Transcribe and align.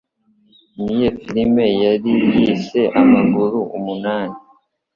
Niyihe 0.79 1.09
filime 1.21 1.65
yari 1.83 2.11
yise 2.35 2.81
"amaguru 3.01 3.59
umunani 3.77 4.37